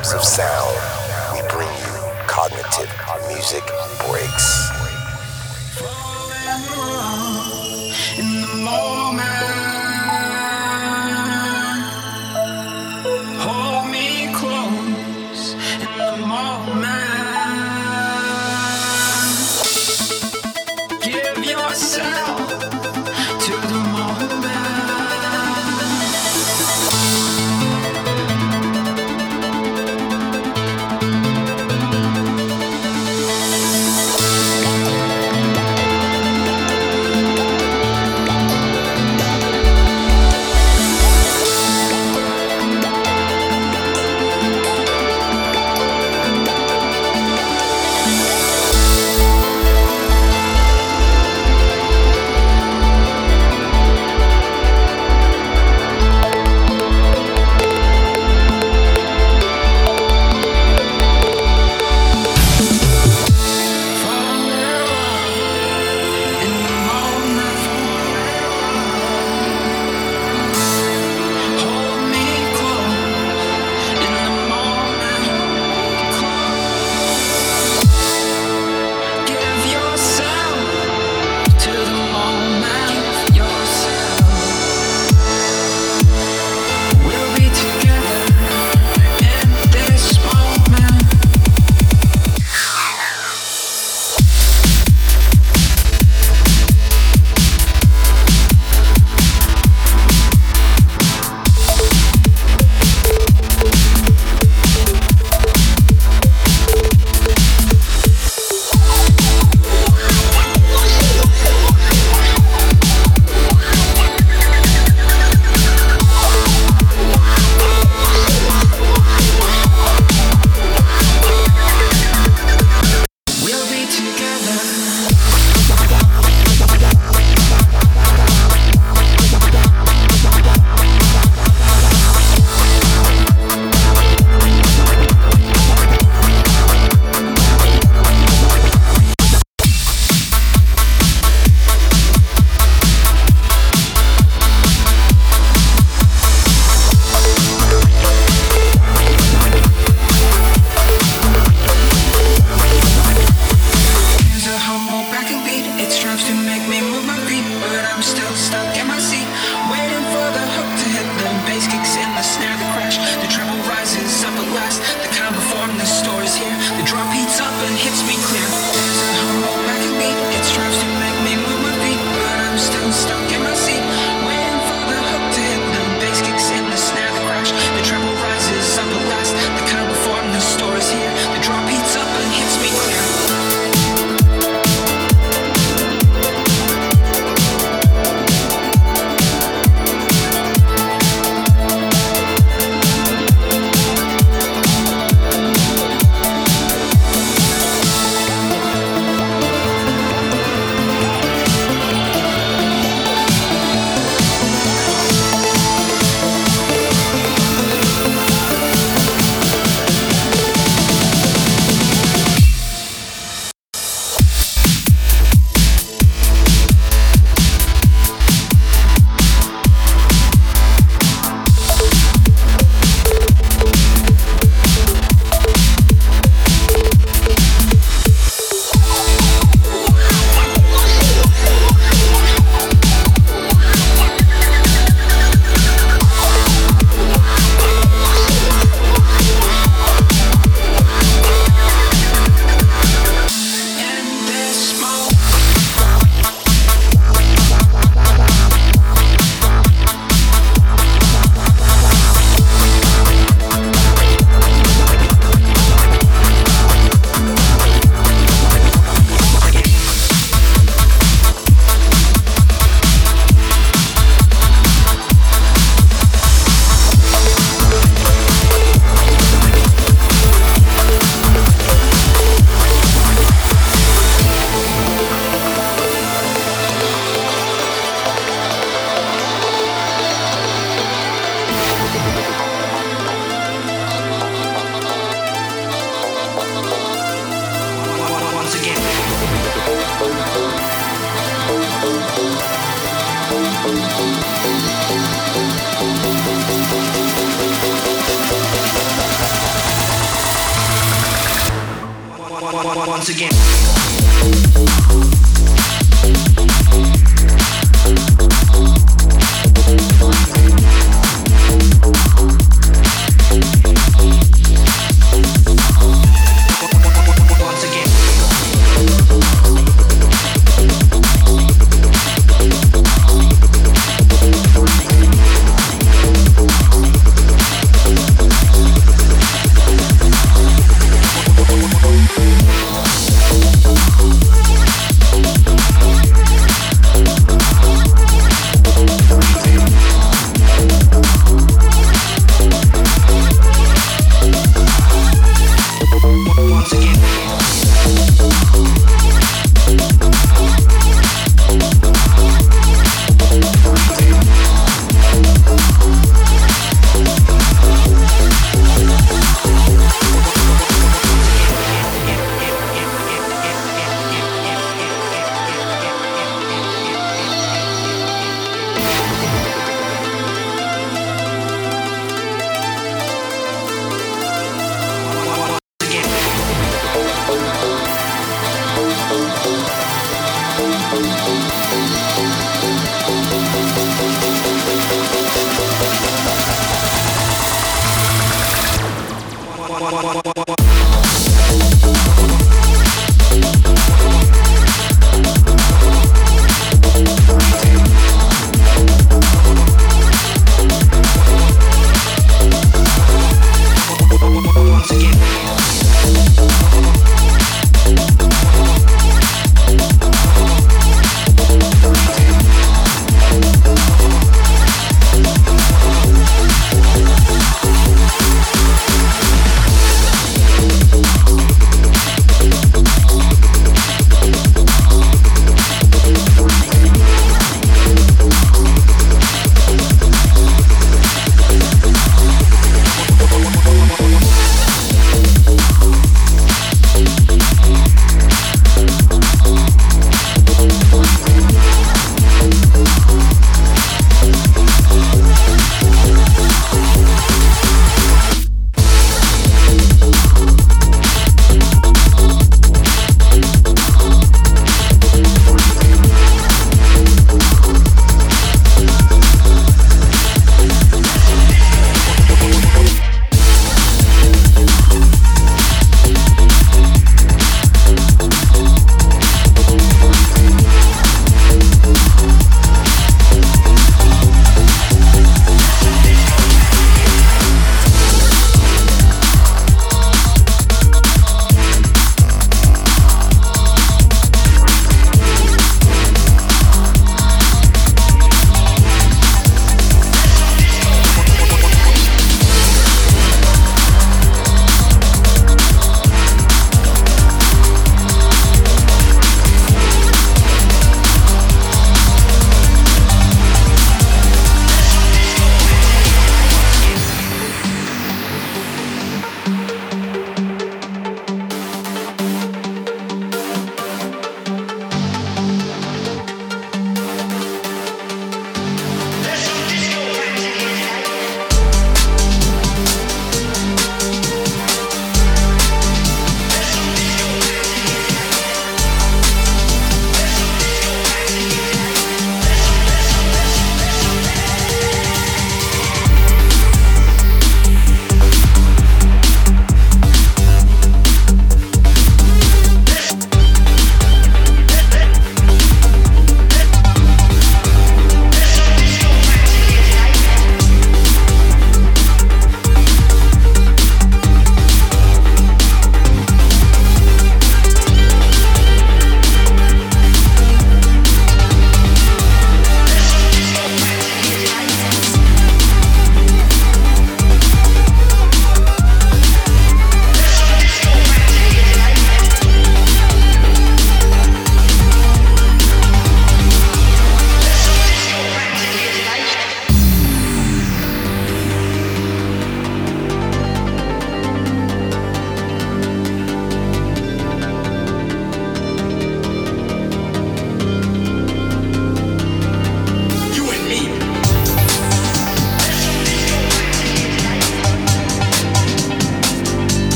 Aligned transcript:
realms 0.00 0.14
of 0.14 0.24
sound, 0.24 0.78
we 1.32 1.42
bring 1.52 1.68
you 1.68 2.26
cognitive 2.26 2.90
music 3.28 3.62
breaks. 4.06 4.79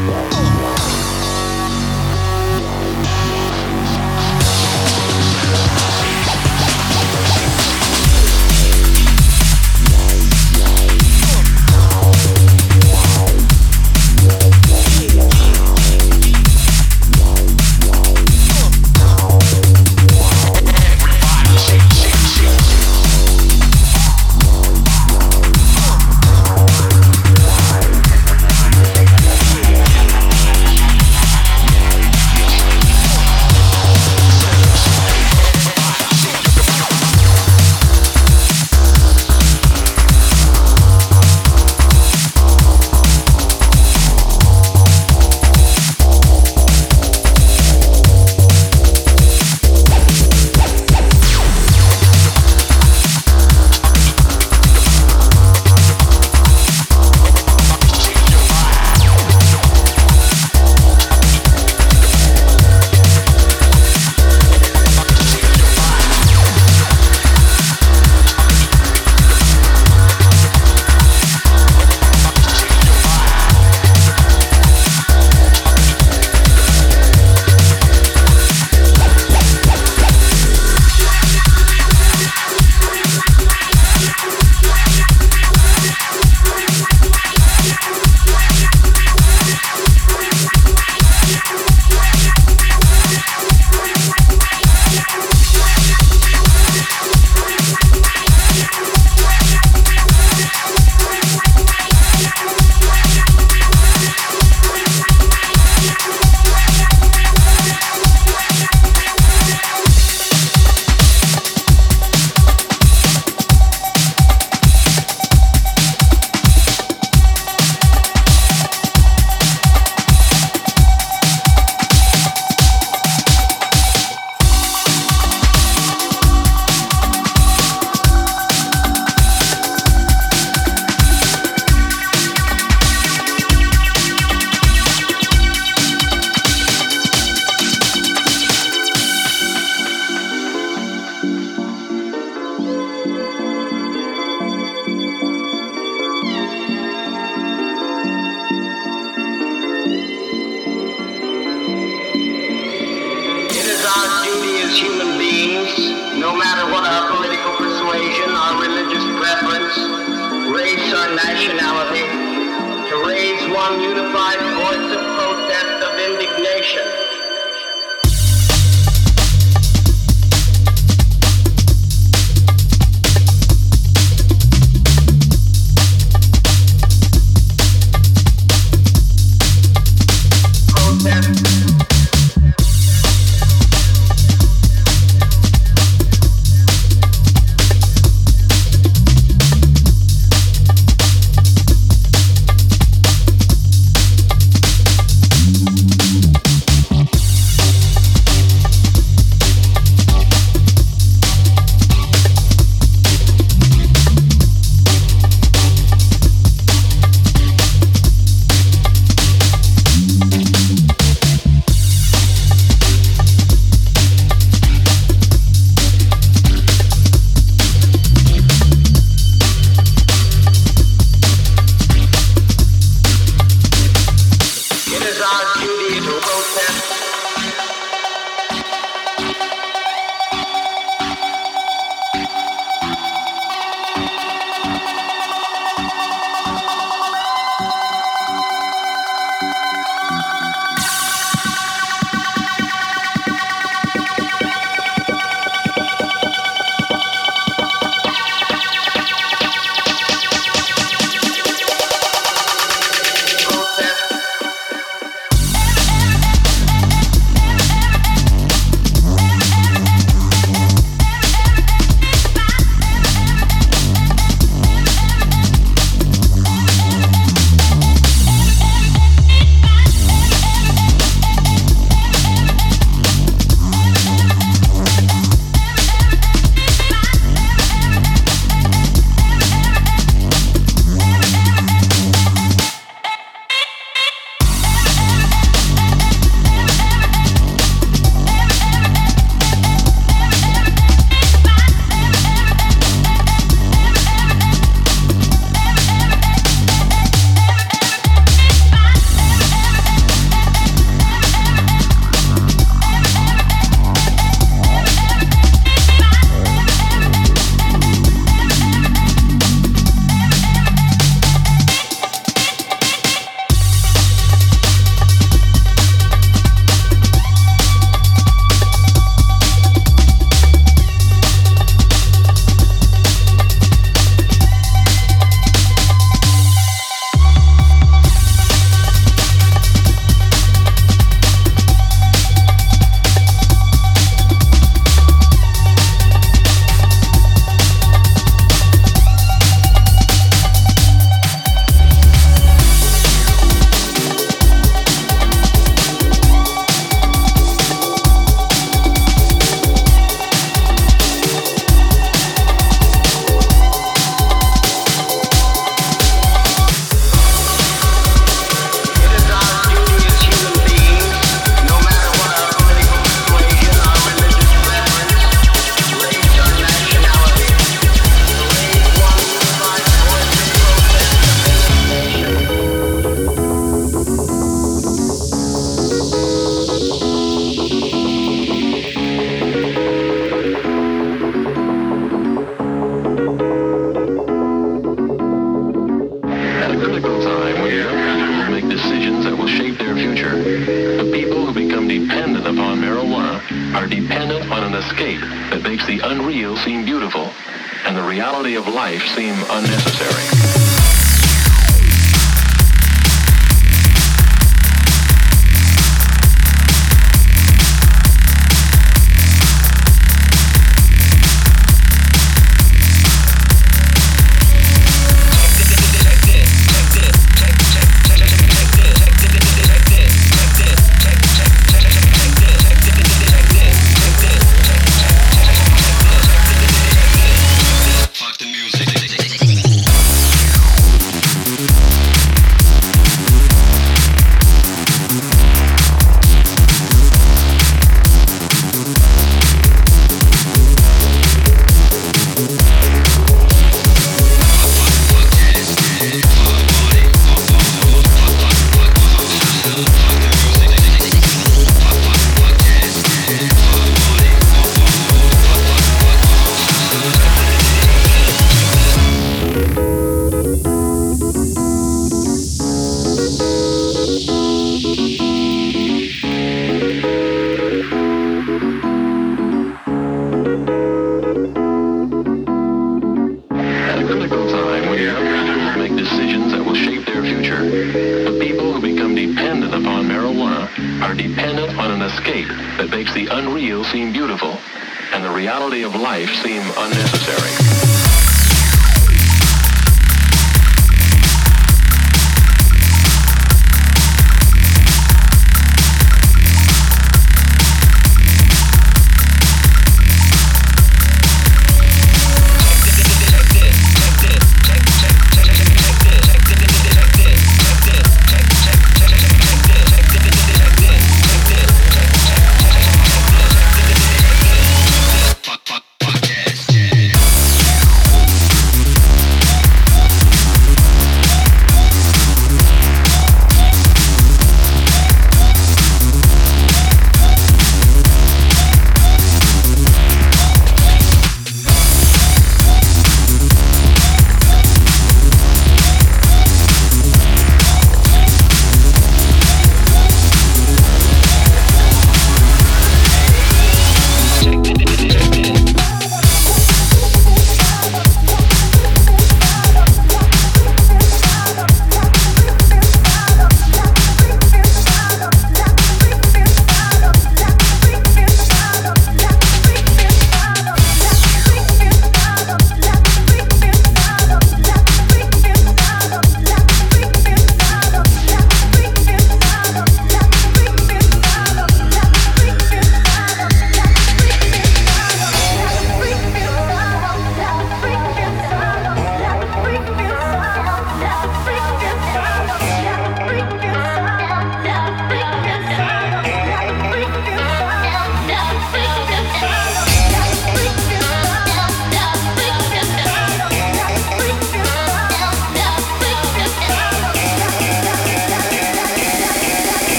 Uh. 0.00 0.57